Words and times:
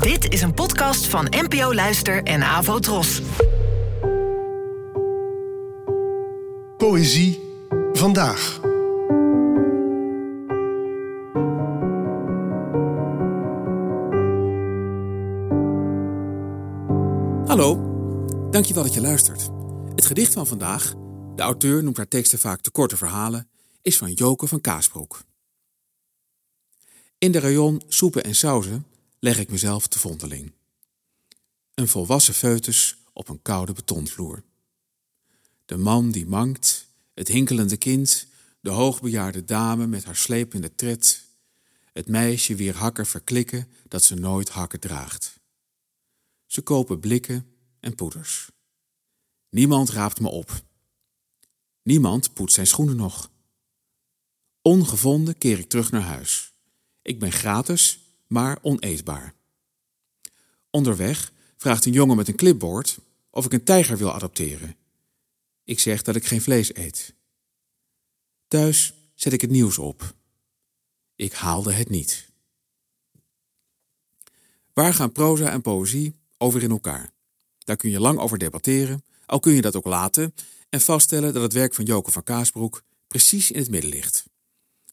Dit 0.00 0.32
is 0.32 0.42
een 0.42 0.54
podcast 0.54 1.06
van 1.06 1.26
NPO 1.30 1.74
Luister 1.74 2.22
en 2.22 2.42
Avo 2.42 2.78
Tros. 2.78 3.22
Poëzie 6.76 7.40
vandaag. 7.92 8.60
Hallo, 17.46 17.76
dankjewel 18.50 18.82
dat 18.82 18.94
je 18.94 19.00
luistert. 19.00 19.48
Het 19.94 20.06
gedicht 20.06 20.32
van 20.32 20.46
vandaag, 20.46 20.94
de 21.36 21.42
auteur 21.42 21.82
noemt 21.82 21.96
haar 21.96 22.08
teksten 22.08 22.38
vaak 22.38 22.60
te 22.60 22.70
korte 22.70 22.96
verhalen, 22.96 23.48
is 23.82 23.98
van 23.98 24.12
Joke 24.12 24.46
van 24.46 24.60
Kaasbroek. 24.60 25.22
In 27.18 27.32
de 27.32 27.40
rayon 27.40 27.82
soepen 27.88 28.24
en 28.24 28.34
sauzen 28.34 28.90
leg 29.22 29.38
ik 29.38 29.50
mezelf 29.50 29.86
te 29.86 29.98
vondeling. 29.98 30.52
Een 31.74 31.88
volwassen 31.88 32.34
foetus 32.34 32.96
op 33.12 33.28
een 33.28 33.42
koude 33.42 33.72
betonvloer. 33.72 34.42
De 35.64 35.76
man 35.76 36.10
die 36.10 36.26
mankt, 36.26 36.86
het 37.14 37.28
hinkelende 37.28 37.76
kind, 37.76 38.26
de 38.60 38.70
hoogbejaarde 38.70 39.44
dame 39.44 39.86
met 39.86 40.04
haar 40.04 40.16
slepende 40.16 40.74
tred, 40.74 41.24
het 41.92 42.08
meisje 42.08 42.54
wier 42.54 42.76
hakken 42.76 43.06
verklikken 43.06 43.68
dat 43.88 44.04
ze 44.04 44.14
nooit 44.14 44.48
hakken 44.48 44.80
draagt. 44.80 45.40
Ze 46.46 46.62
kopen 46.62 47.00
blikken 47.00 47.46
en 47.80 47.94
poeders. 47.94 48.50
Niemand 49.48 49.90
raapt 49.90 50.20
me 50.20 50.28
op. 50.28 50.64
Niemand 51.82 52.32
poetst 52.32 52.54
zijn 52.54 52.66
schoenen 52.66 52.96
nog. 52.96 53.30
Ongevonden 54.62 55.38
keer 55.38 55.58
ik 55.58 55.68
terug 55.68 55.90
naar 55.90 56.02
huis. 56.02 56.52
Ik 57.02 57.18
ben 57.18 57.32
gratis, 57.32 58.01
maar 58.32 58.58
oneetbaar. 58.62 59.34
Onderweg 60.70 61.32
vraagt 61.56 61.84
een 61.84 61.92
jongen 61.92 62.16
met 62.16 62.28
een 62.28 62.36
clipboard 62.36 62.98
of 63.30 63.44
ik 63.44 63.52
een 63.52 63.64
tijger 63.64 63.96
wil 63.96 64.12
adopteren. 64.12 64.76
Ik 65.64 65.80
zeg 65.80 66.02
dat 66.02 66.16
ik 66.16 66.24
geen 66.24 66.42
vlees 66.42 66.74
eet. 66.74 67.14
Thuis 68.48 68.94
zet 69.14 69.32
ik 69.32 69.40
het 69.40 69.50
nieuws 69.50 69.78
op. 69.78 70.14
Ik 71.16 71.32
haalde 71.32 71.72
het 71.72 71.88
niet. 71.88 72.30
Waar 74.72 74.94
gaan 74.94 75.12
proza 75.12 75.50
en 75.50 75.62
poëzie 75.62 76.14
over 76.38 76.62
in 76.62 76.70
elkaar? 76.70 77.12
Daar 77.58 77.76
kun 77.76 77.90
je 77.90 78.00
lang 78.00 78.18
over 78.18 78.38
debatteren, 78.38 79.04
al 79.26 79.40
kun 79.40 79.52
je 79.52 79.60
dat 79.60 79.76
ook 79.76 79.84
laten 79.84 80.34
en 80.68 80.80
vaststellen 80.80 81.32
dat 81.32 81.42
het 81.42 81.52
werk 81.52 81.74
van 81.74 81.84
Joke 81.84 82.10
van 82.10 82.22
Kaasbroek 82.22 82.82
precies 83.06 83.50
in 83.50 83.60
het 83.60 83.70
midden 83.70 83.90
ligt. 83.90 84.24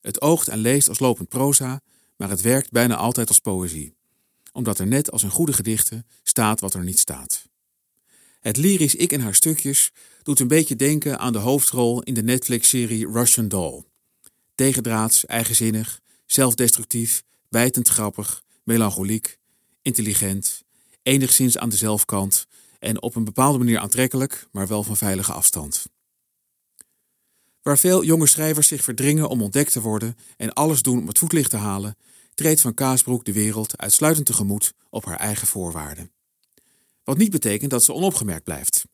Het 0.01 0.21
oogt 0.21 0.47
en 0.47 0.57
leest 0.57 0.89
als 0.89 0.99
lopend 0.99 1.29
proza, 1.29 1.81
maar 2.19 2.29
het 2.29 2.41
werkt 2.41 2.71
bijna 2.71 2.95
altijd 2.95 3.27
als 3.27 3.39
poëzie, 3.39 3.95
omdat 4.51 4.79
er 4.79 4.87
net 4.87 5.11
als 5.11 5.23
in 5.23 5.29
goede 5.29 5.53
gedichten 5.53 6.05
staat 6.23 6.59
wat 6.59 6.73
er 6.73 6.83
niet 6.83 6.99
staat. 6.99 7.47
Het 8.39 8.57
lyrisch 8.57 8.95
ik 8.95 9.11
en 9.11 9.21
haar 9.21 9.35
stukjes 9.35 9.91
doet 10.23 10.39
een 10.39 10.47
beetje 10.47 10.75
denken 10.75 11.19
aan 11.19 11.33
de 11.33 11.39
hoofdrol 11.39 12.03
in 12.03 12.13
de 12.13 12.23
Netflix-serie 12.23 13.07
Russian 13.11 13.47
Doll. 13.47 13.83
Tegendraads, 14.55 15.25
eigenzinnig, 15.25 15.99
zelfdestructief, 16.25 17.23
bijtend 17.49 17.87
grappig, 17.87 18.43
melancholiek, 18.63 19.37
intelligent, 19.81 20.63
enigszins 21.03 21.57
aan 21.57 21.69
de 21.69 21.77
zelfkant 21.77 22.47
en 22.79 23.01
op 23.01 23.15
een 23.15 23.23
bepaalde 23.23 23.57
manier 23.57 23.79
aantrekkelijk, 23.79 24.47
maar 24.51 24.67
wel 24.67 24.83
van 24.83 24.97
veilige 24.97 25.33
afstand. 25.33 25.85
Waar 27.61 27.77
veel 27.77 28.03
jonge 28.03 28.27
schrijvers 28.27 28.67
zich 28.67 28.83
verdringen 28.83 29.29
om 29.29 29.41
ontdekt 29.41 29.71
te 29.71 29.81
worden 29.81 30.17
en 30.37 30.53
alles 30.53 30.81
doen 30.81 30.99
om 30.99 31.07
het 31.07 31.17
voetlicht 31.17 31.49
te 31.49 31.57
halen, 31.57 31.95
treedt 32.33 32.61
Van 32.61 32.73
Kaasbroek 32.73 33.25
de 33.25 33.33
wereld 33.33 33.77
uitsluitend 33.77 34.25
tegemoet 34.25 34.73
op 34.89 35.05
haar 35.05 35.17
eigen 35.17 35.47
voorwaarden. 35.47 36.11
Wat 37.03 37.17
niet 37.17 37.31
betekent 37.31 37.71
dat 37.71 37.83
ze 37.83 37.93
onopgemerkt 37.93 38.43
blijft. 38.43 38.85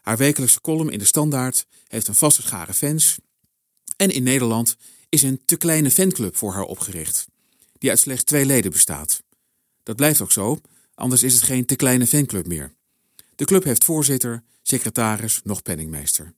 Haar 0.00 0.16
wekelijkse 0.16 0.60
column 0.60 0.90
in 0.90 0.98
de 0.98 1.04
Standaard 1.04 1.66
heeft 1.86 2.08
een 2.08 2.14
vaste 2.14 2.42
schare 2.42 2.74
fans. 2.74 3.18
En 3.96 4.10
in 4.10 4.22
Nederland 4.22 4.76
is 5.08 5.22
een 5.22 5.42
te 5.44 5.56
kleine 5.56 5.90
fanclub 5.90 6.36
voor 6.36 6.52
haar 6.52 6.62
opgericht, 6.62 7.26
die 7.78 7.90
uit 7.90 7.98
slechts 7.98 8.24
twee 8.24 8.46
leden 8.46 8.70
bestaat. 8.70 9.22
Dat 9.82 9.96
blijft 9.96 10.20
ook 10.20 10.32
zo, 10.32 10.60
anders 10.94 11.22
is 11.22 11.34
het 11.34 11.42
geen 11.42 11.66
te 11.66 11.76
kleine 11.76 12.06
fanclub 12.06 12.46
meer. 12.46 12.74
De 13.36 13.44
club 13.44 13.64
heeft 13.64 13.84
voorzitter, 13.84 14.42
secretaris, 14.62 15.40
nog 15.44 15.62
penningmeester. 15.62 16.34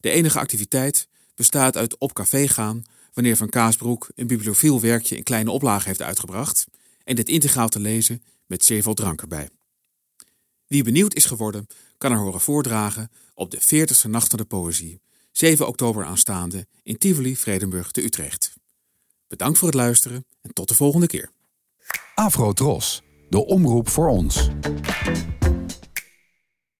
De 0.00 0.10
enige 0.10 0.38
activiteit 0.38 1.08
bestaat 1.34 1.76
uit 1.76 1.98
op 1.98 2.12
café 2.12 2.48
gaan 2.48 2.82
wanneer 3.12 3.36
Van 3.36 3.48
Kaasbroek 3.48 4.08
een 4.14 4.26
bibliofiel 4.26 4.80
werkje 4.80 5.16
in 5.16 5.22
kleine 5.22 5.50
oplagen 5.50 5.86
heeft 5.86 6.02
uitgebracht 6.02 6.66
en 7.04 7.16
dit 7.16 7.28
integraal 7.28 7.68
te 7.68 7.80
lezen 7.80 8.22
met 8.46 8.64
zeer 8.64 8.82
veel 8.82 8.94
drank 8.94 9.20
erbij. 9.20 9.48
Wie 10.66 10.84
benieuwd 10.84 11.14
is 11.14 11.24
geworden, 11.24 11.66
kan 11.98 12.12
er 12.12 12.18
horen 12.18 12.40
voordragen 12.40 13.10
op 13.34 13.50
de 13.50 13.60
40ste 13.60 14.10
Nacht 14.10 14.28
van 14.28 14.38
de 14.38 14.44
Poëzie, 14.44 15.00
7 15.32 15.66
oktober 15.66 16.04
aanstaande 16.04 16.66
in 16.82 16.98
Tivoli, 16.98 17.36
Vredenburg 17.36 17.90
te 17.90 18.02
Utrecht. 18.04 18.54
Bedankt 19.28 19.58
voor 19.58 19.68
het 19.68 19.76
luisteren 19.76 20.26
en 20.42 20.52
tot 20.52 20.68
de 20.68 20.74
volgende 20.74 21.06
keer. 21.06 21.30
Afro 22.14 22.52
Tros, 22.52 23.02
de 23.28 23.46
omroep 23.46 23.88
voor 23.88 24.08
ons. 24.08 24.48